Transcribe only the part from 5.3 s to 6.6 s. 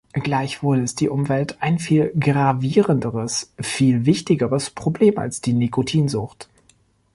die Nikotinsucht.